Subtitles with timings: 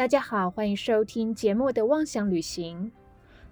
[0.00, 2.90] 大家好，欢迎收听节目的妄想旅行。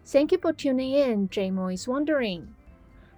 [0.07, 1.29] Thank you for tuning in.
[1.29, 2.45] J Mo is wondering，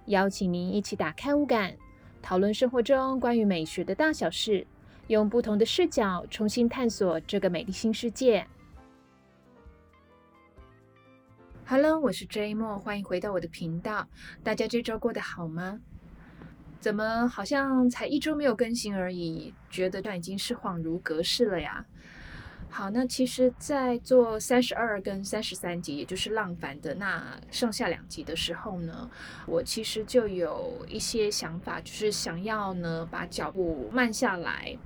[0.07, 1.77] 邀请您一起打开五感，
[2.21, 4.67] 讨论生活中关于美学的大小事，
[5.07, 8.45] 用不同的视角重新探索这个美丽新世界。
[11.65, 14.05] Hello，我是 J Mo，欢迎回到我的频道。
[14.43, 15.79] 大家这周过得好吗？
[16.81, 21.85] 怎么好像才一周没有更新而已，觉得这已经是恍如隔世了呀？
[22.73, 29.11] 好，那其实，在做三十二跟三十三集，也就是浪凡的那上下两集的时候呢，
[29.45, 34.77] 我其实就有一些想法，就是想要呢把脚步慢下来。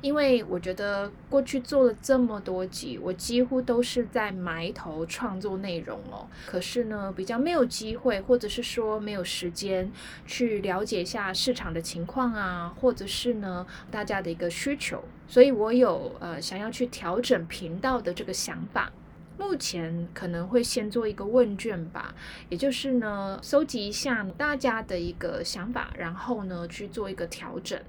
[0.00, 6.26] 因为我觉得过去做了这么多集，我几乎都是在埋头创作内容哦。
[6.46, 9.92] 可是呢，比较没有机会，或者是说没有时间
[10.26, 15.04] 去了解一下市场的情况啊，或者是呢大家的一个需求。
[15.28, 18.90] 所以我有呃想要去调整频道的这个想法。
[19.38, 22.14] 目前可能会先做一个问卷吧，
[22.50, 27.80] 也就是呢收集一下大家的一个想法，然后呢去做一个调整。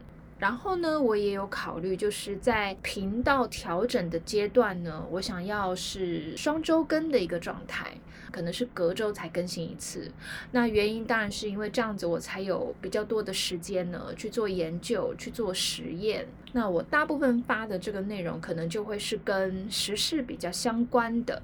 [0.42, 7.96] 然后呢，我也有考虑，就是在频道调整的阶段呢，我想要是双周更的一个状态，
[8.32, 10.12] 可能是隔周才更新一次。
[10.52, 16.28] 那原因当然是因为这样子，我才有比较多的时间呢去做研究、去做实验。
[16.54, 21.40] 那我大部分发的这个内容，可能就会是跟时事比较相关的。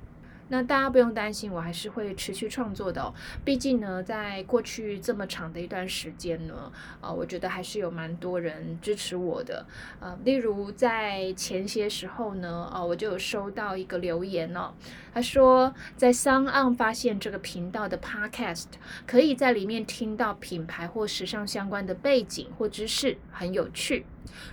[0.50, 3.14] 那大家不用担心，我还是会持续创作的哦。
[3.44, 9.66] 毕竟呢，在过去这么长的一段时间呢，啊，我觉得还是有蛮多人支持我的。
[10.00, 14.72] 呃，例如在前些时候呢，啊，我就有收到一个留言哦，
[15.14, 18.68] 他说在商岸发现这个频道的 Podcast，
[19.06, 24.06] 可以在里面听到品牌或时尚相关的背景或知识，很有趣。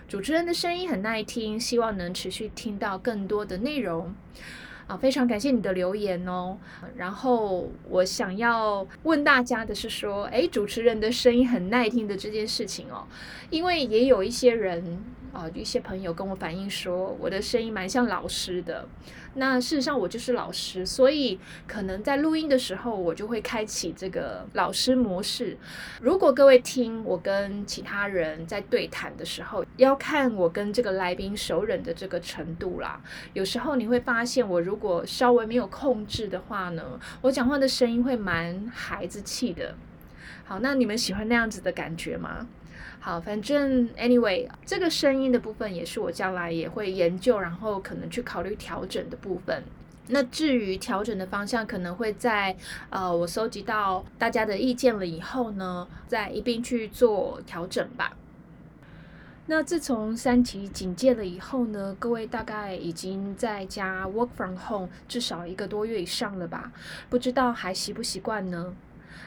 [0.08, 4.14] 主持人的声音很耐听，希望能持续听到更多的内容。
[4.86, 6.56] 啊，非常感谢你的留言哦。
[6.96, 13.06] 然后我想要问大家的是说，哎，主持人的声音很耐听的这件事情哦，
[13.50, 15.02] 因为也有一些人
[15.32, 18.86] 啊，一些朋友跟我反映说，我的声音蛮像老师的。
[19.34, 25.56] 那事实上我就是老师，所以可能在录音的时候，我就会开启这个老师模式。
[26.00, 33.00] 如果各位听我跟其他人在对谈的时候，要看我跟这个来宾熟人的这个程度啦。
[33.32, 39.74] 有时候你会发现，我如果稍微没有控制的话呢，我讲话的声音会蛮孩子气的。
[40.44, 42.46] 好，那你们喜欢那样子的感觉吗？
[43.00, 49.62] 好，反正 anyway，这个声音的部分也是我将来也会研究，然后可能去考虑调整的部分。
[50.08, 52.54] 那至于调整的方向，可能会在
[52.90, 58.16] 呃我收集到大家的意见了以后呢，再一并去做调整吧。
[59.46, 66.72] 那自从三级警戒了以后呢，各位大概已经在家 work from home 至少一个多月以上了吧？
[67.10, 68.74] 不知道还习不习惯呢？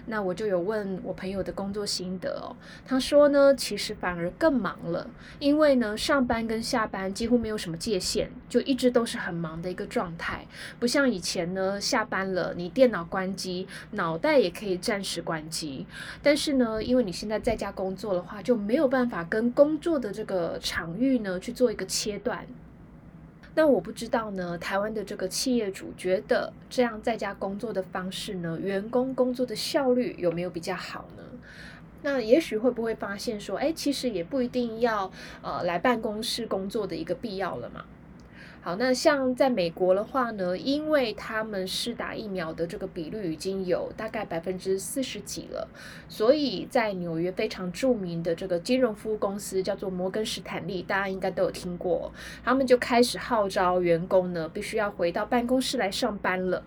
[0.07, 5.07] 那我就有问我朋友的工作心得哦，他说呢，其实反而更忙了，
[5.37, 10.47] 因为呢，上班跟下班几乎没有什么界限，就一直都是很忙的一个状态，
[10.79, 15.85] 不像以前呢，下班了你电脑关机，脑袋也可以暂时关机，
[16.23, 22.47] 但是呢，因为你现在在家工作的话，就没有办法跟工作的这个场域呢去做一个切断。
[23.57, 31.23] 那我不知道呢，台湾的这个企业主觉得这样在家工作的方式呢，员工工作的效率有没有比较好呢？
[32.03, 37.83] 那也许会不会发现说，哎，其实也不一定要呃来办公室工作的一个必要了嘛？
[38.61, 45.65] 好，那像在美国的话呢，因为他们施打疫苗的这个比率已经有大概百分之四十几了，
[46.09, 52.11] 所以在纽约非常著名的这个金融服务公司叫做摩根士坦利，大家应该都有听过，
[52.43, 56.61] 他们就开始号召员工呢，必须要回到办公室来上班了。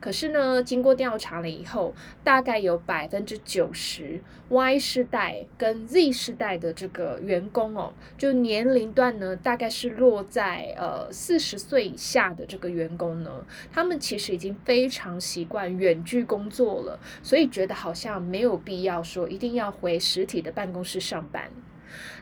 [0.00, 21.50] 可是呢，经过调查了以后，大概有百分之九十 Y 世代跟 Z 世代的这个员工哦，就年龄段呢，大概是落在呃四十岁以下的这个员工呢，他们其实已经非常习惯远距工作了，所以觉得好像没有必要说一定要回实体的办公室上班。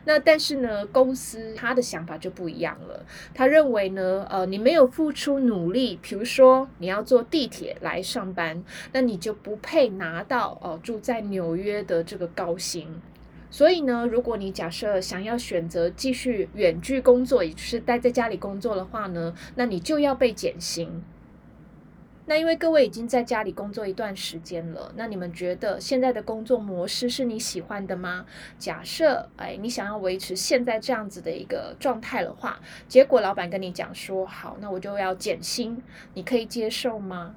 [0.05, 3.05] 那但是呢，公司他的想法就不一样了。
[3.33, 8.63] 他认为呢，呃，你没有付出努力，比如说你要坐地铁来上班，
[8.93, 12.87] 那你就不配拿到哦住在纽约的这个高薪。
[13.49, 21.01] 所以呢，如果你假设想要选择继续远距工作，也就是待在家里工作的话呢，那你就要被减薪。
[22.29, 28.25] 那因为各位已经在家里工作一段时间了，那你们觉得现在的工作模式是你喜欢的吗？
[28.59, 32.59] 假设哎，你想要维持现在这样子的一个状态的话，
[32.89, 35.81] 结果老板跟你讲说好，那我就要减薪，
[36.15, 37.33] 你可以接受吗？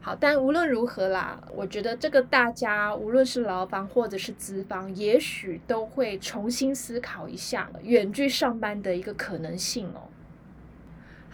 [0.00, 10.08] 好，但无论如何啦，我觉得这个大家无论是劳方或者是资方，也许都会重新思考一下远距上班的一个可能性哦。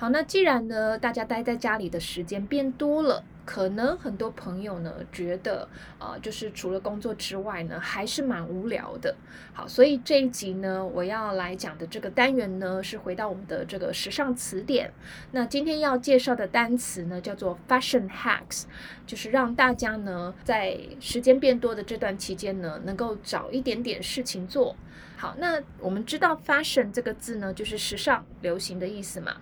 [0.01, 3.25] 好，那既然呢，大家待在家里的时间变多了。
[3.45, 5.67] 可能很多朋友呢觉得，
[5.99, 9.17] 呃，就是除了工作之外呢，还是蛮无聊的。
[9.55, 14.93] 好，所以这一集呢，我要来讲的这个单元呢，是回到我们的这个时尚词典。
[15.33, 18.65] 那今天要介绍的单词呢，叫做 fashion hacks，
[19.07, 24.77] 就是让大家呢，在时间变多的这段期间呢，能够找一点点事情做。
[25.17, 29.39] 好，那我们知道 fashion 这个字呢，就是时尚、流行的意思嘛。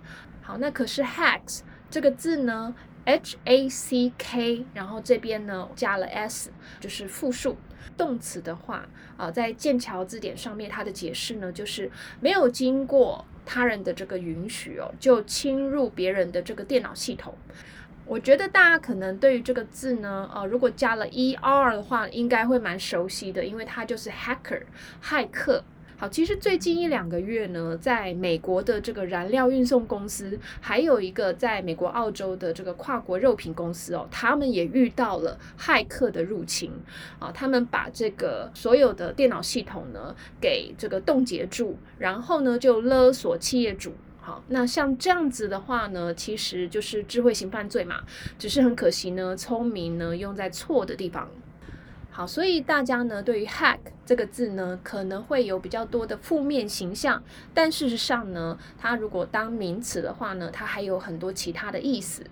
[0.47, 1.59] 好，那可是 hacks
[1.89, 2.73] 这个字呢
[3.03, 6.49] ？H A C K，然后这边呢加了 s，
[6.79, 7.57] 就是复数
[7.97, 11.91] 动词的话啊，在剑桥字典上面它的解释呢，就是
[12.21, 17.35] 没有经过他人的这个允许哦，就侵入别人的这个电脑系统。
[18.05, 24.63] 我觉得大家可能对于这个字呢，呃，如果加了 e r 的话，应该会蛮熟悉的，因为它就是 hacker，
[25.03, 25.65] 骇客。
[25.99, 36.71] 好，其实最近一两个月呢，在美国的这个燃料运送公司，还有一个在美国、澳洲的这个跨国肉品公司哦，他们也遇到了骇客的入侵
[37.17, 43.95] 啊，他们把这个所有的电脑系统呢给这个冻结住，然后呢就勒索企业主。
[44.21, 48.01] 好，那像这样子的话呢，其实就是智慧型犯罪嘛，
[48.37, 51.27] 只是很可惜呢，聪明呢用在错的地方。
[52.17, 57.21] 好，所以大家呢对于 hack 这个字呢可能会有比较多的负面形象，
[57.53, 62.25] 但事实上呢，它如果当名词的话呢，它还有很多其他的意思。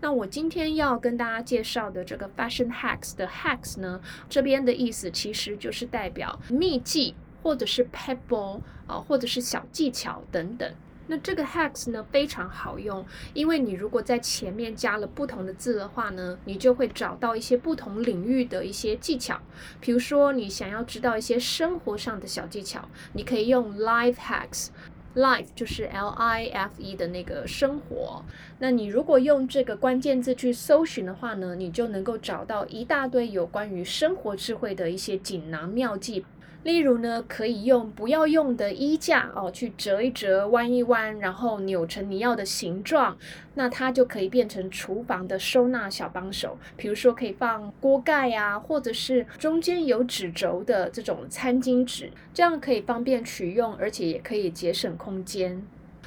[0.00, 10.74] 那我今天要跟大家介绍的这个 fashion hacks 的 hacks 呢，这边的意思其实就是代表秘技或者是 pebble 啊，或者是小技巧等等。
[11.06, 19.40] 那这个 hacks 呢非常好用，因为你如果在前面加了不同的字的话呢，你就会找到一些不同领域的一些技巧。
[19.80, 24.68] 比如说，你想要知道一些生活上的小技巧，你可以用 life hacks。
[25.14, 28.24] life 就是 L I F E 的那个生活。
[28.58, 36.24] 那你如果用这个关键字去搜寻的话呢，你就能够找到一大堆有关于生活智慧的一些锦囊妙计。
[36.64, 43.16] 例如呢，可以用不要用的衣架哦，去折一折、弯一弯，然后扭成你要的形状，
[43.54, 46.58] 那它就可以变成厨房的收纳小帮手。
[46.76, 55.62] 比如说，可以放锅盖呀，或者是中间有纸轴的这种餐巾纸，这样可以方便取用，而且也可以节省空间。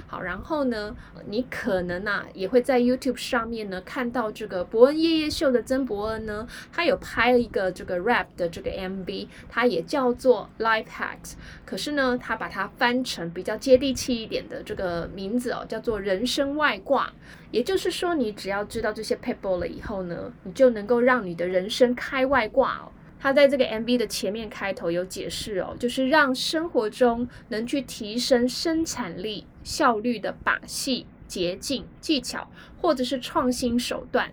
[0.06, 0.96] 好，然后呢，
[1.26, 11.34] 你可能呐也会在 YouTube 上面呢看到这个伯恩夜夜秀的曾伯恩呢，他有拍了一个这个 rap 的这个 MV，它也叫做 Life Hacks，
[11.66, 17.12] 可是呢，他把它翻成比较接地气一点的这个名字哦，叫做人生外挂。
[17.50, 22.92] 也就是说，你只要知道这些 people 了以后呢，你就能够让你的人生开外挂哦。
[23.19, 32.50] 他在这个 MV 的前面开头有解释哦，就是让生活中能去提升生产力效率的把戏、捷径、技巧，
[32.80, 34.31] 或者是创新手段。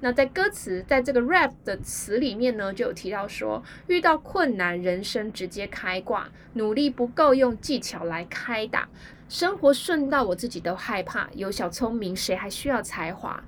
[0.00, 8.88] 那在歌词，在这个 rap 的词里面呢，就有提到说，遇到困难，人生直接开挂，努力不够，用技巧来开打，
[9.28, 13.42] 生活顺到我自己都害怕，有小聪明，谁还需要才华？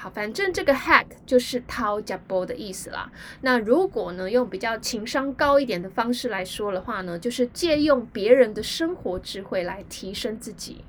[0.00, 3.10] 好，反正这个 hack 就是掏家波的意思啦。
[3.40, 10.84] 那如果呢，用比较情商高一点的方式来说的话呢，就是借用别人的生活智慧来提升自己。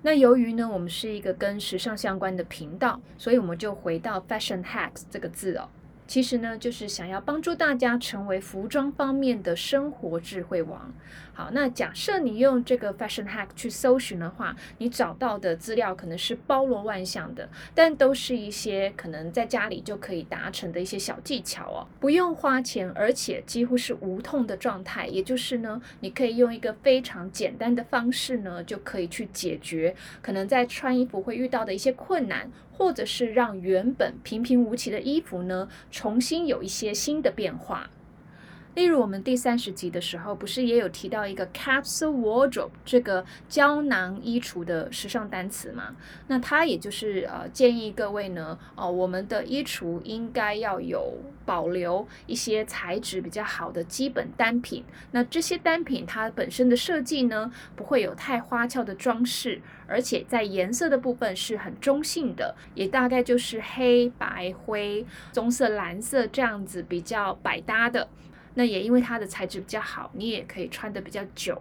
[0.00, 5.68] 那由于呢，我们是一个跟时尚相关的频道，所以我们就回到 fashion hacks 这个字哦。
[6.10, 10.92] 其实呢，就是想要帮助大家成为服装方面的生活智慧王。
[11.32, 25.06] 好，那假设你用这个 fashion hack 去搜寻的话，你找到的资料可能是包罗万象的，但都是一些可能在家里就可以达成的一些小技巧哦，不用花钱，而且几乎是无痛的状态。
[25.06, 32.50] 也就是呢，你可以用一个非常简单的方式呢，就可以去解决可能在穿衣服会遇到的一些困难。
[32.80, 37.90] 或者是让原本平平无奇的衣服呢，重新有一些新的变化。
[38.74, 45.96] 例如，我们第三十集的时候，不是也有提到一个 capsule wardrobe 这个胶囊衣橱的时尚单词吗？
[46.28, 54.84] 那它也就是呃建议各位呢，哦，我们的衣橱应该要有保留一些材质比较好的基本单品。
[55.10, 68.08] 那这些单品它本身的设计呢，不会有太花俏的装饰，而且在颜色的部分是很中性的，也大概就是黑白灰、棕色、蓝色这样子比较百搭的。
[68.60, 71.58] 那也因为它的材质比较好，你也可以穿的比较久。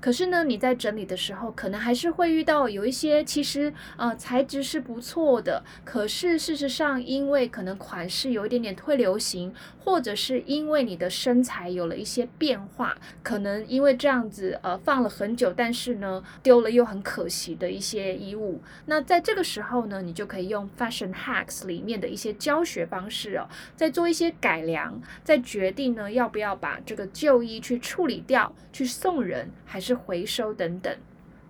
[0.00, 18.60] 可是呢，你在整理的时候，可能还是会遇到有一些其实呃材质是不错的，可是事实上因为可能款式有一点点退流行，或者是因为你的身材有了一些变化，可能因为这样子呃放了很久，但是呢丢了又很可惜的一些衣物。
[18.84, 29.85] 那在这个时候呢，你就可以用 Fashion Hacks 里面的一些教学方式哦，再做一些改良，再决定呢要不要把这个旧衣去处理掉，去送人还是。
[29.86, 30.92] 是回收等等，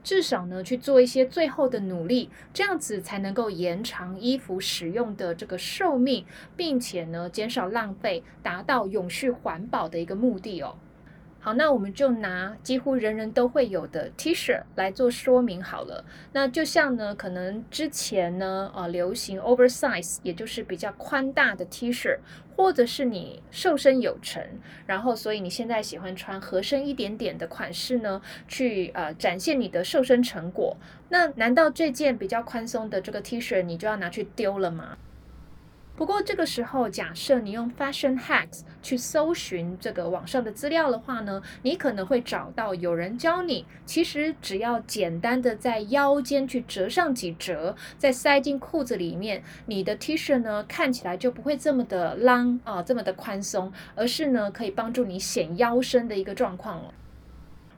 [0.05, 10.77] 至少呢去做一些最后的努力，这样子才能够延长衣服使用的这个寿命，并且呢减少浪费，达到永续环保的一个目的哦。
[11.47, 16.05] 好，那我们就拿几乎人人都会有的 T 恤来做说明好了。
[16.33, 22.19] 那就像呢，可能之前呢，呃，流行 oversize，也就是比较宽大的 T 恤，
[22.57, 24.43] 或者是你瘦身有成，
[24.87, 30.77] 然后所以你现在喜欢穿合身一点点的款式呢，去呃展现你的瘦身成果。
[31.11, 34.99] 那难道这件比较宽松的这个 T 恤你就要拿去丢了吗？
[35.97, 56.93] 不过这个时候，假设你用 Fashion Hacks 去搜寻这个网上的资料的话呢，你可能会找到有人教你，其实只要简单的在腰间去折上几折，再塞进裤子里面，你的 T 恤呢看起来就不会这么的 long 啊，这么的宽松，而是呢可以帮助你显腰身的一个状况了。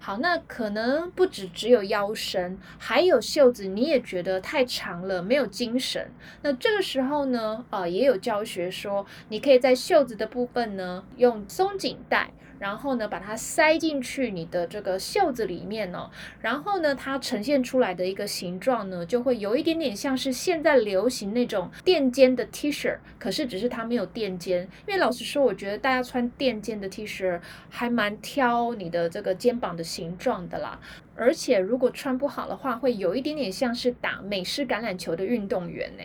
[0.01, 6.11] 好，那可能不止只有腰身，还有袖子，你也觉得太长了，没有精神。
[6.43, 12.31] 那这个时候呢，啊，也有教学说，你可以在袖子的部分呢，用松紧带。
[12.59, 16.11] 然后呢，把它塞进去你的这个袖子里面呢，
[16.41, 24.63] 然后呢，它呈现出来的一个形状呢，就会有一点点像是现在流行那种垫肩的 T 恤，可是只是它没有垫肩。
[24.87, 30.81] 因为老实说，我觉得大家穿垫肩的 T 恤还蛮挑你的这个肩膀的形状的啦，
[31.15, 36.05] 而且如果穿不好的话，会有一点点像是打美式橄榄球的运动员呢。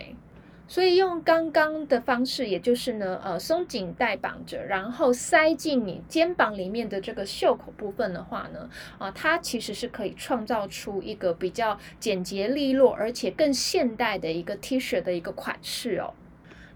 [0.74, 16.16] 所以用刚刚的方式，也就是呢，呃，松紧带绑着，然后塞进你肩膀里面的这个袖口部分的话呢，啊，它其实是可以创造出一个比较简洁利落，而且更现代的一个 T 恤的一个款式哦。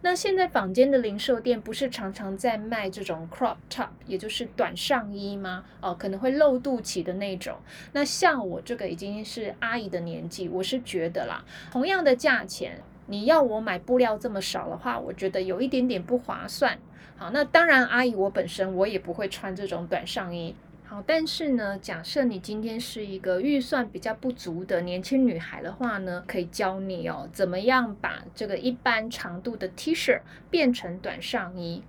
[0.04, 5.66] 那现在坊间的零售店不是常常在卖这种 crop top，也就是短上衣吗？
[5.82, 7.58] 哦，可能会露肚脐的那种。
[7.94, 12.84] 那像我这个已经是阿姨的年纪，我是觉得啦，同样的价钱。
[13.08, 16.78] 你要我买布料这么少的话，我觉得有一点点不划算。
[17.18, 20.56] 好，那当然，阿姨我本身我也不会穿这种短上衣。
[20.86, 31.84] 好，但是呢，假设你今天是一个预算比较不足的年轻女孩的话呢，可以教你哦，怎么样把这个一般长度的 T 恤变成短上衣。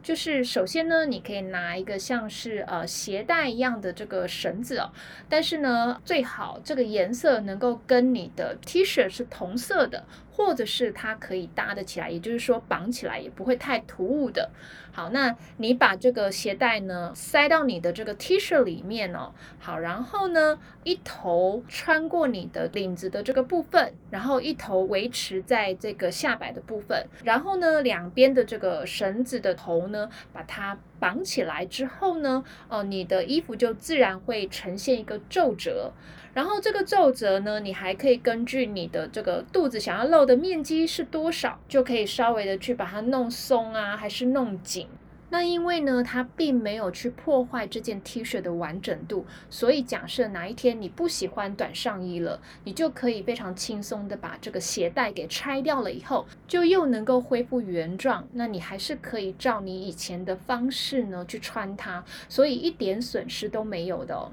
[0.00, 4.92] 就是首先呢，你可以拿一个像是呃鞋带一样的这个绳子哦，
[5.28, 10.04] 但是呢，最好这个颜色能够跟你的 T 恤是同色的。
[10.36, 14.50] 或者是它可以搭得起来，也就是说绑起来也不会太突兀的。
[14.92, 19.32] 好，那你把这个鞋带呢塞到你的这个 T 恤里面哦。
[19.58, 35.92] 好，然后呢一头穿过你的领子的这个部分，然后一头维持在这个下摆的部分，然后呢两边的这个绳子的头呢把它绑起来之后呢，哦，你的衣服就自然会呈现一个皱褶。
[36.36, 44.86] 然后这个皱褶呢，你还可以根据你的这个肚子想要露的面积是多少，就可以稍微的去把它弄松啊，还是弄紧。
[45.30, 58.28] 那因为呢，它并没有去破坏这件 T 恤的完整度，所以假设哪一天你不喜欢短上衣了，你就可以非常轻松的把这个鞋带给拆掉了以后，就又能够恢复原状。
[58.34, 64.30] 那你还是可以照你以前的方式呢去穿它，所以一点损失都没有的哦。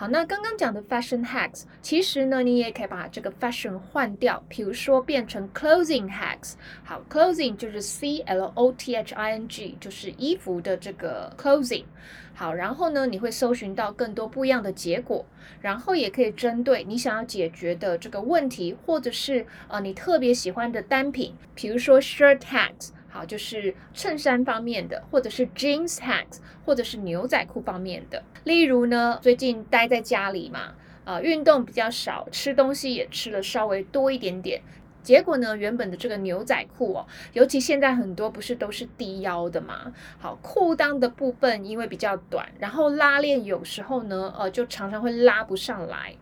[0.00, 6.54] 好，那刚刚讲的 fashion hacks，其实呢，你也可以把这个 fashion 换掉，比如说变成 clothing hacks。
[6.82, 11.84] 好，clothing 就是 C L O T H I N G，就是衣服的这个 clothing。
[12.32, 15.22] 好，然后呢，你会搜寻到更多不一样的结果，
[15.60, 22.92] 然后也可以针对你想要解决的这个问题，或者是呃你特别喜欢的单品，比如说 shirt hacks。
[23.10, 28.22] 好，就是衬衫方面的，或者是 jeans hacks，或者是牛仔裤方面的。
[28.44, 30.74] 例如呢，最近待在家里嘛，
[31.04, 34.62] 呃，运动比较少，吃东西也吃了稍微多一点点。
[35.02, 46.14] 结果呢，原本的这个牛仔裤哦，尤其现在很多不是都是低腰的嘛，好，裤裆的部分因为比较短，然后拉链有时候呢，呃，就常常会拉不上来。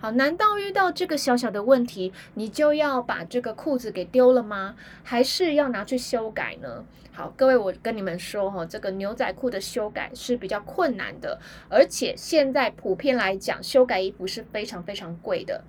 [0.00, 4.76] 好，难道遇到这个小小的问题，你就要把这个裤子给丢了吗？
[5.02, 6.84] 还是要拿去修改呢？
[7.12, 15.64] 好，各位，我跟你们说哈，这个牛仔裤的修改是比较困难的，而且现在普遍来讲，修改衣服是非常非常贵的。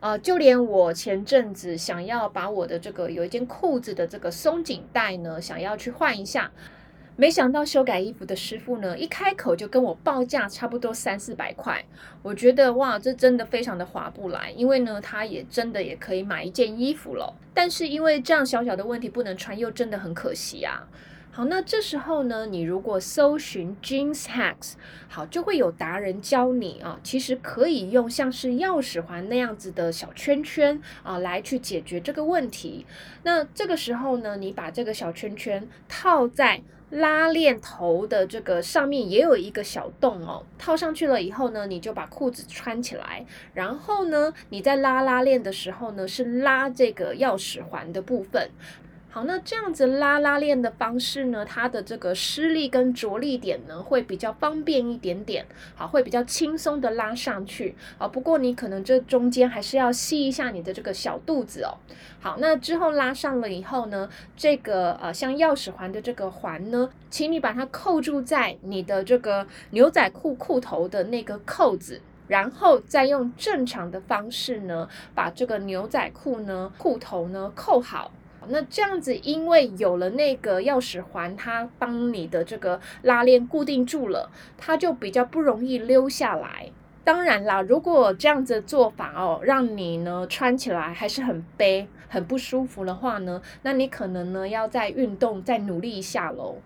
[0.00, 6.50] 呃，就连我前阵子想要把我的这个有一件裤子的这个松紧带呢，想要去换一下，
[7.20, 11.84] 没想到修改衣服的师傅呢，一开口就跟我报价差不多三四百块。
[12.22, 20.88] 我觉得哇，这真的非常的划不来，因为呢，他也真的也可以买一件衣服了，但是因为这样小小的问题不能穿，又真的很可惜啊。
[21.30, 24.72] 好，那这时候呢，你如果搜寻 jeans hacks，
[25.06, 32.86] 好，就会有达人教你啊，其实可以用像是钥匙环那样子的小圈圈啊，来去解决这个问题。
[33.24, 48.50] 那这个时候呢，你把这个小圈圈套在拉链头的这个上面，也有一个小洞哦，套上去了以后呢，你就把裤子穿起来，然后呢，你在拉拉链的时候呢，是拉这个钥匙环的部分。
[49.12, 61.74] 好，那这样子拉拉链的方式呢，它的这个施力跟着力点呢，会比较方便一点点，好，会比较轻松的拉上去，啊，不过你可能这中间还是要吸一下你的这个小肚子哦。
[62.20, 78.12] 好，那之后拉上了以后呢，这个呃像钥匙环的这个环呢，请你把它扣住在你的这个牛仔裤裤头的那个扣子，然后再用正常的方式呢，把这个牛仔裤呢裤头呢扣好。
[78.48, 86.70] 那这样子，因为有了那个钥匙环，它帮你的这个拉链固定住了，它就比较不容易溜下来。
[87.02, 96.58] 当然啦，如果这样子做法哦，让你呢穿起来还是很背、很不舒服的话呢，那你可能呢要再运动、再努力一下喽。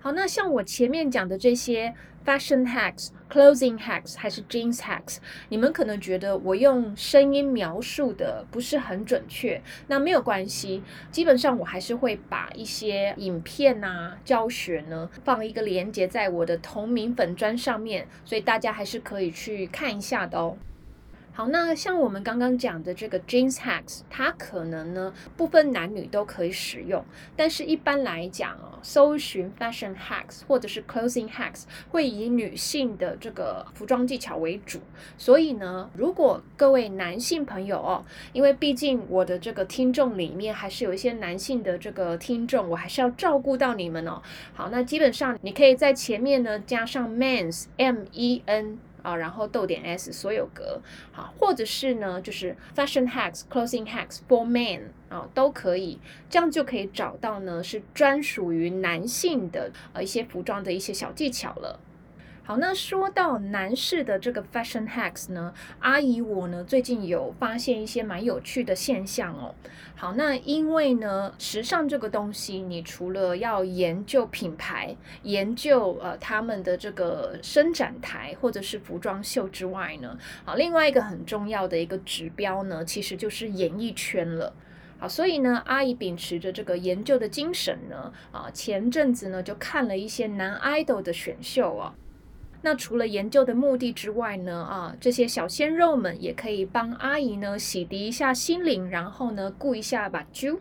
[0.00, 1.94] 好，那像我前面讲的这些
[2.28, 5.16] fashion hacks、clothing hacks 还是 jeans hacks，
[5.48, 20.58] 你们可能觉得我用声音描述的不是很准确，那没有关系，基本上我还是会把一些影片啊、教学呢放一个连接在我的同名粉砖上面，所以大家还是可以去看一下的哦。
[21.38, 27.04] 好，那像我们刚刚讲的这个 jeans hacks，它可能呢不分男女都可以使用，
[27.36, 34.80] 但是一般来讲哦，搜寻 fashion hacks 或者是 clothing hacks 会以女性的这个服装技巧为主，
[35.16, 44.20] 所以呢，如果各位男性朋友哦，因为毕竟我的这个听众里面还是有一些男性的这个听众，我还是要照顾到你们哦。
[44.54, 48.78] 好，那基本上你可以在前面呢加上 men's m e n。
[49.02, 50.80] 啊，然后逗点 s 所有格，
[51.12, 61.80] 好，或者是呢，就是 fashion hacks、clothing hacks for men 啊，都可以，这样就可以找到呢，是专属于男性的呃一些服装的一些小技巧了。
[62.48, 69.54] 好，那说到男士的这个 fashion hacks 呢，阿姨我呢最近有发现一些蛮有趣的现象哦。
[69.94, 84.54] 好，那因为呢，时尚这个东西，你除了要研究品牌、研究呃他们的这个伸展台或者是服装秀之外呢，好，另外一个很重要的一个指标呢，其实就是演艺圈了。
[84.98, 91.92] 好，所以呢，阿姨秉持着这个研究的精神呢，啊，前阵子呢就看了一些男 idol 的选秀啊。
[92.60, 100.58] 那除了研究的目的之外呢，啊，这些小鲜肉们也可以帮阿姨呢洗涤一下心灵，然后呢顾一下把揪。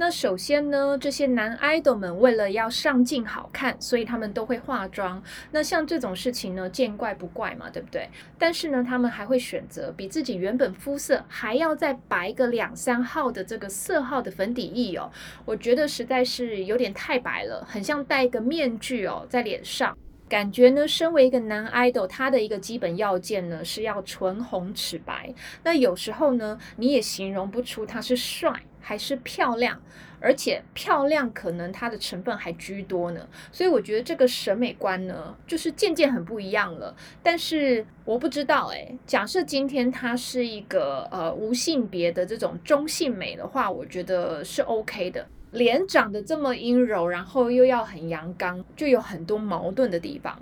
[0.00, 5.20] 那首先呢，这些男 idol 们为了要上镜好看，所以他们都会化妆。
[5.50, 8.08] 那像这种事情呢，见怪不怪嘛，对不对？
[8.38, 15.10] 但是呢，他们还会选择比自己原本肤色还要再白个两三号的这个色号的粉底液哦。
[15.44, 19.98] 我觉得实在是有点太白了，很像戴一个面具哦在脸上。
[20.28, 25.34] 感觉呢，身为一个男 idol，他的一个基本要件呢是要唇红齿白。
[25.64, 29.80] 那有时候呢，你也形容不出他是帅还是漂亮，
[30.20, 33.28] 而且漂亮可能它的成分还居多呢。
[33.52, 36.94] 所以我觉得这个审美观呢，就是渐渐很不一样了。
[37.22, 45.26] 但是我不知道哎，假设今天他是一个呃无性别的这种中性美的话，我觉得是 OK 的。
[45.52, 50.40] 脸长得这么阴柔，然后又要很阳刚，就有很多矛盾的地方。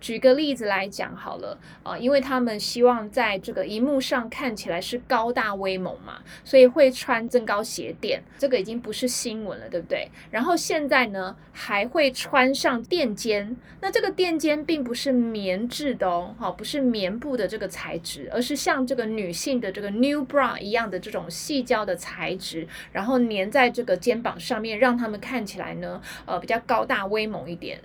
[0.00, 10.08] 举个例子来讲好了，啊，因为他们希望在这个荧幕上看起来是高大威猛嘛，所以会穿增高鞋垫，这个已经不是新闻了，对不对？
[10.30, 27.80] 然后现在呢，还会穿上垫肩，那这个垫肩并不是棉质的哦，哈，不是棉布的这个材质，而是像这个女性的这个 new bra 一样的这种细胶的材质，然后粘在这个肩膀上面，让他们看起来呢，呃，比较高大威猛一点。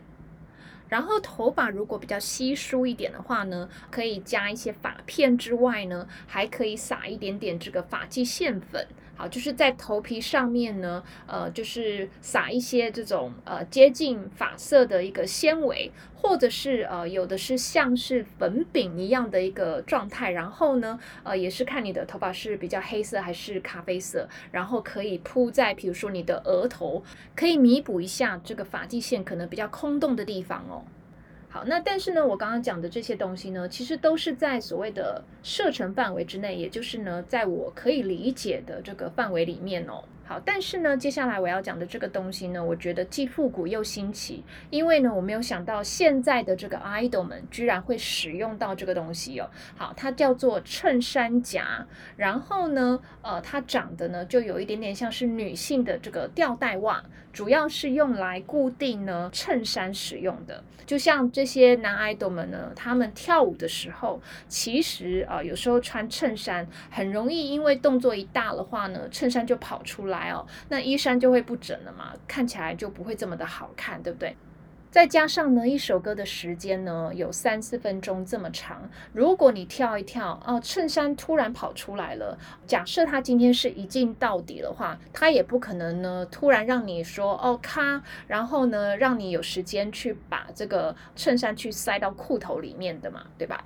[0.92, 8.86] 然后头发如果比较稀疏一点的话呢，可以加一些发片之外呢，还可以撒一点点这个发际线粉。
[9.22, 27.04] 好，就是在头皮上面呢，呃，就是撒一些这种呃接近发色的一个纤维，或者是呃有的是像是粉饼一样的一个状态，然后呢，呃也是看你的头发是比较黑色还是咖啡色，然后可以铺在比如说你的额头，
[27.36, 30.82] 可以弥补一下这个发际线可能比较空洞的地方哦。
[31.54, 40.02] 好，那但是呢，我刚刚讲的这些东西呢，其实都是在所谓的射程范围之内，也就是呢，在我可以理解的这个范围里面哦。
[40.24, 49.50] 好，但是呢，接下来我要讲的这个东西呢，我觉得既复古又新奇，因为呢，我没有想到现在的这个 idol 们居然会使用到这个东西哦。
[49.76, 51.86] 好，它叫做衬衫夹，
[52.16, 60.64] 然后呢，呃，它长得呢就有一点点像是女性的这个吊带袜，主要是用来固定呢衬衫使用的。
[60.86, 70.32] 就像这些男 idol 们呢，他们跳舞的时候，其实啊，有时候穿衬衫很容易，因为动作一大的话呢，衬衫就跑出来。
[70.32, 74.36] 哦，那衣衫就会不整了嘛，看起来就不会这么的好看，对不对？
[74.92, 93.64] 再加上呢，一首歌的时间呢有三四分钟这么长，如果你跳一跳，哦，衬衫突然跑出来了，假设他今天是一镜到底的话，他也不可能呢突然让你说哦咔，然后呢让你有时间去把这个衬衫去塞到裤头里面的嘛，对吧？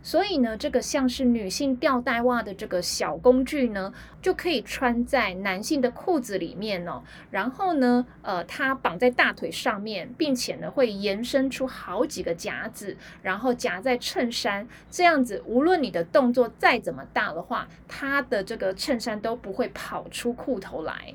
[0.00, 7.02] 所以呢，这个像是女性吊带袜的这个小工具呢，就可以穿在男性的裤子里面哦。
[7.30, 14.66] 然后呢，呃，它绑在大腿上面，并且呢会延伸出好几个夹子，然后夹在衬衫。
[14.88, 21.14] 这样子，无论你的动作再怎么大的话，它的这个衬衫都不会跑出裤头来。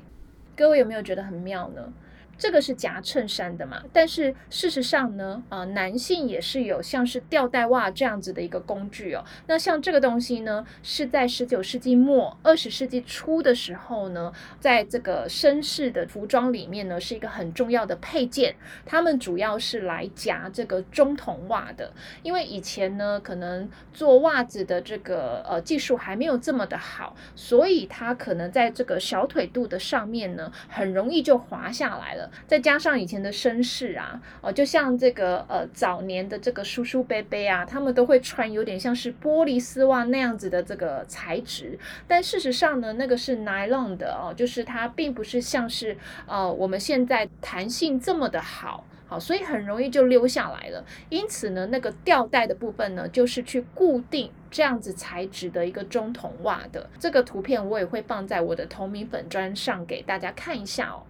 [0.54, 1.92] 各位有没有觉得很妙呢？
[2.36, 3.82] 这个是夹衬衫的嘛？
[3.92, 9.24] 但是事实上呢，啊，男性也是有像是吊带袜这样子的一个工具哦。
[9.46, 18.54] 那像这个东西呢，是在十九世纪末、二十世纪初的时候呢，在这个绅士的服装里面呢，是一个很重要的配件。
[18.84, 21.92] 他们主要是来夹这个中筒袜的，
[22.22, 32.23] 因为以前呢，可能做袜子的这个呃技术还没有这么的好，所以它可能在这个小腿肚的上面呢，很容易就滑下来了。
[32.46, 48.84] 再加上以前的绅士啊，哦，就像这个呃早年的这个叔叔伯伯啊，他们都会穿有点像是玻璃丝袜那样子的这个材质，但事实上呢，那个是 nylon 的哦，就是它并不是像是呃我们现在弹性这么的好。
[49.06, 50.82] 好，所以很容易就溜下来了。
[51.10, 56.88] 因此呢，那个吊带的部分呢，就是去固定这样子材质的一个中筒袜的。
[56.98, 61.02] 这个图片我也会放在我的同名粉砖上给大家看一下哦。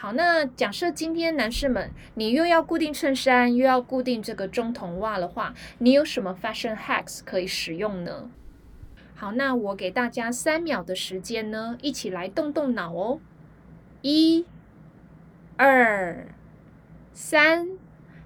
[0.00, 8.30] 好，那假设今天男士们，你又要固定衬衫，又要固定这个中筒袜的话，你有什么 fashion hacks 可以使用呢？
[9.14, 13.20] 好，那我给大家三秒的时间呢，一起来动动脑哦。
[14.00, 14.46] 一、
[15.58, 16.28] 二、
[17.12, 17.68] 三，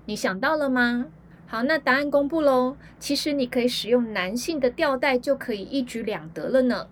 [0.05, 1.07] 你想到了吗？
[1.49, 2.77] 好，那答案公布喽。
[3.01, 6.87] 其实你可以使用男性的吊带，就可以一举两得了呢。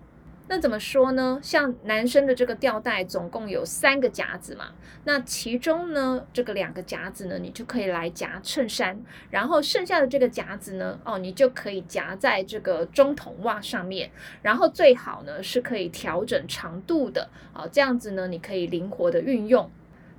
[0.53, 1.39] 那怎么说呢？
[1.41, 4.65] 像男生的这个吊带总共有三个夹子嘛，
[5.03, 8.95] 那其中呢，这个两个夹子呢，你就可以来夹衬衫，
[9.31, 14.11] 然后剩下的这个夹子呢，哦，你就可以夹在这个中筒袜上面，
[14.43, 19.67] 然后最好呢是可以调整长度的，哦，这样子呢你可以灵活的运用，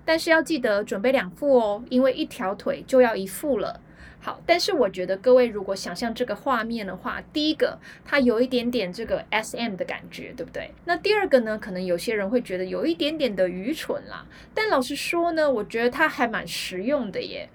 [0.05, 3.81] 但是要记得准备两副哦，因为一条腿就要一副了。
[4.25, 10.71] 好，但是我觉得各位如果想象这个画面的话，第一个它有一点点这个 S M 的感觉，对不对？
[10.87, 14.25] 那第二个呢，可能有些人会觉得有一点点的愚蠢啦。
[14.55, 17.51] 但老实说呢，我觉得它还蛮实用的耶。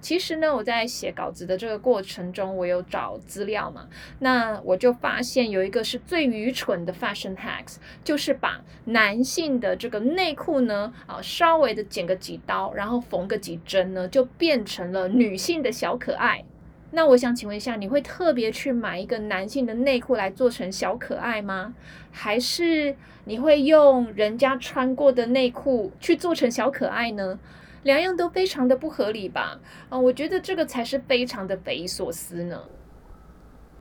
[0.00, 3.88] 其实呢，我在写稿子的这个过程中，我有找资料嘛，
[4.20, 16.44] 那我就发现有一个是最愚蠢的 fashion hacks，就是把男性的这个内裤呢，啊，稍微的剪个几刀，然后缝个几针呢，就变成了女性的小可爱。
[16.92, 21.74] 那我想请问一下，你会特别去买一个男性的内裤来做成小可爱吗？
[22.12, 27.38] 还是你会用人家穿过的内裤去做成小可爱呢？
[27.86, 29.60] 两样都非常的不合理吧？
[29.88, 32.64] 啊，我觉得这个才是非常的匪夷所思呢。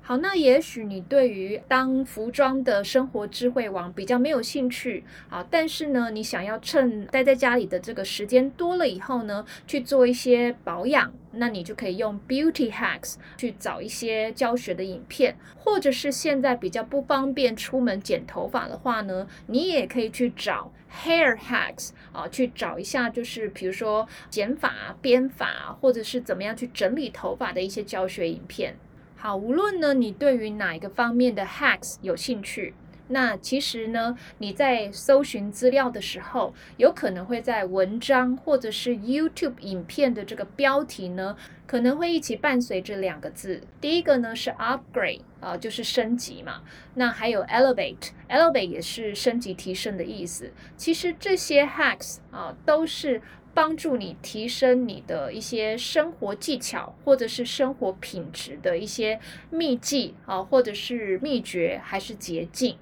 [0.02, 20.72] 好，那也许你对于当服装的生活智慧王比较没有兴趣啊，但是呢，你想要趁待在家里的这个时间多了以后呢，去做一些保养，那你就可以用 Beauty Hacks 去找一些教学的影片，或者是现在比较不方便出门剪头发的话呢，你也可以去找
[21.04, 28.76] Hair Hacks 啊，去找一下就是比如说剪发、编发，或者是怎么样去整理头发的一些教学影片。
[29.18, 32.74] 好，无论呢你对于哪一个方面的 hacks 有兴趣，
[33.08, 41.36] 那其实呢你在搜寻资料的时候，有可能会在文章或者是 YouTube 影片的这个标题呢，
[41.68, 43.62] 可能会一起伴随着两个字。
[43.80, 46.64] 第一个呢是 upgrade 啊，就是升级嘛。
[46.96, 50.52] 那还有 elevate，elevate 也是升级提升的意思。
[50.76, 53.22] 其实这些 hacks 啊都是。
[53.56, 59.18] 帮助你提升你的一些生活技巧，或者是生活品质的一些
[59.50, 62.76] 秘技啊，或者是秘诀，还是捷径。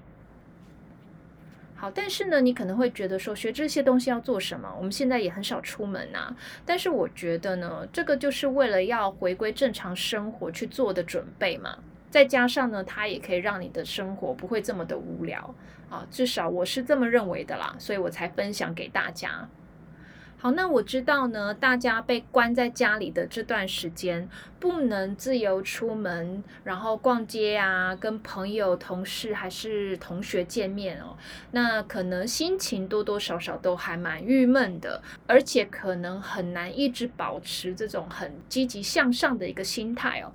[1.84, 4.74] 好，但是呢，你可能会觉得说，学这些东西要做什么？
[4.78, 6.34] 我们现在也很少出门呐。
[6.64, 11.76] 但是我觉得呢，这个就是为了要回归正常生活去做的准备嘛。
[12.08, 15.54] 再加上呢，它也可以让你的生活不会这么的无聊
[15.90, 16.06] 啊。
[16.10, 19.46] 至少我是这么认为的啦，所以我才分享给大家。
[20.44, 24.28] 好，那我知道呢，大家被关在家里的这段时间，
[24.60, 31.16] 不能自由出门，然后逛街啊，跟朋友、同事还是同学见面哦，
[31.52, 40.30] 那可能心情多多少少都还蛮郁闷的，而且可能很难一直保持这种很积极向上的一个心态哦。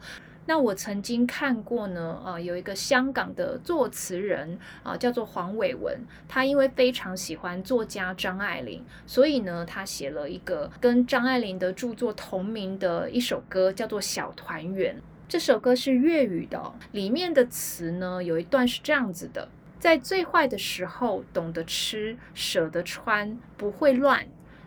[0.49, 5.95] 那我曾经看过呢，啊，有一个香港的作词人啊，叫做黄伟文，
[6.27, 14.95] 他因为非常喜欢作家张爱玲，所以呢，他写了一个跟张爱玲的著作同名的一首歌，叫做《小团圆》。
[15.27, 24.23] 这首歌是粤语的，里面的词呢，有一段是这样子的：在最坏的时候懂得吃，舍得穿，不会乱；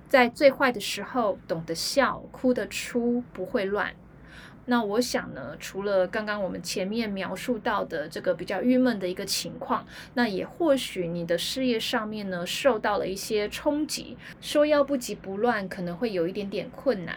[0.09, 3.93] 在最坏的时候懂得笑，哭得出，不会乱。
[4.67, 17.17] 那我想呢，除了刚刚我们前面描述到的这个比较郁闷的一个情况，那也或许你的事业上面呢受到了一些冲击，说要不急不乱，可能会有一点点困难，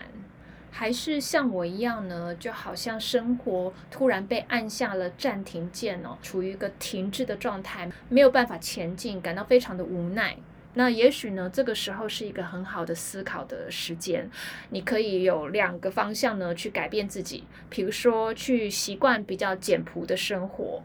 [0.72, 10.36] 还是像我一样呢，就好像生活突然被按下了暂停键哦，处于一个停滞的状态，没有办法前进，感到非常的无奈。
[10.76, 14.30] 那也许呢，这个时候是一个很好的思考的时间，
[14.70, 20.84] 你可以有两个方向呢去改变自己，比如说去习惯比较简朴的生活，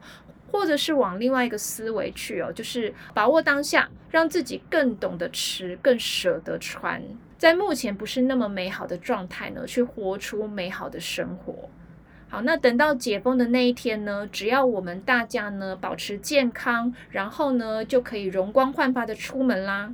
[0.51, 7.03] 或者是往另外一个思维去哦，就是把握当下，让自己更懂得吃，更舍得穿，
[7.37, 11.69] 在目前不是那么美好的状态呢，去活出美好的生活。
[12.33, 14.25] 好，那等到解封的那一天呢？
[14.31, 19.93] 只要我们大家呢保持健康，然后呢就可以容光焕发的出门啦。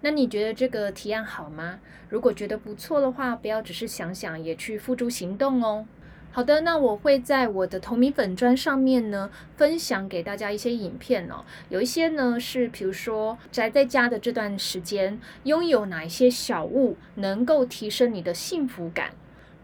[0.00, 1.78] 那你觉得这个提案好吗？
[2.08, 5.86] 如果觉得不错的话，不要只是想想，也去付诸行动哦。
[6.32, 11.44] 好的，那我会在我的同名粉砖上面呢分享给大家一些影片哦。
[11.68, 19.10] 有一些呢是，比如说宅在家的这段时间，拥有哪一些小物能够提升你的幸福感。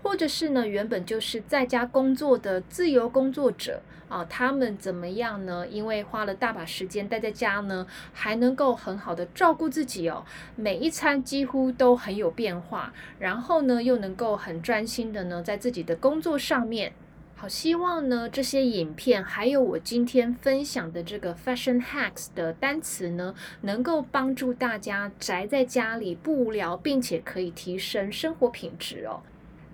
[0.02, 5.66] 或者是呢，原本就是在家工作的自由工作者啊，他们怎么样呢？
[5.68, 10.24] 因为花了大把时间待在家呢，还能够很好的照顾自己哦，
[10.56, 16.92] 每一餐几乎都很有变化，然后呢，又能够很专心的呢，在自己的工作上面。
[17.34, 29.22] 好，希望呢这些影片，还有我今天分享的这个 Fashion Hacks 的单词呢，能够帮助大家宅在家里不无聊，并且可以提升生活品质哦。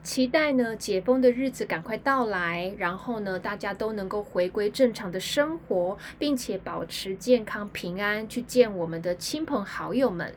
[0.03, 10.33] 期待呢，解封的日子赶快到来，然后呢，大家都能够回归正常的生活，并且保持健康平安，去见我们的亲朋好友们。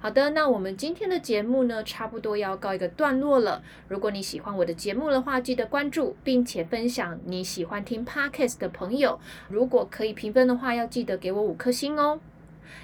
[0.00, 3.62] 好的，那我们今天的节目呢，差不多要告一个段落了。
[3.88, 9.18] 如果你喜欢我的节目的话，记得关注，并且分享你喜欢听 Podcast 的朋友。
[9.48, 12.20] 如果可以评分的话，要记得给我五颗星哦。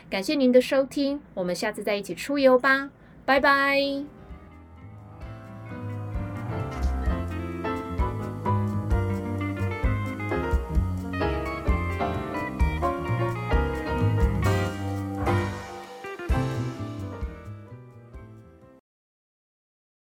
[0.09, 2.91] 感谢您的收听，我们下次再一起出游吧，
[3.27, 4.20] 拜拜。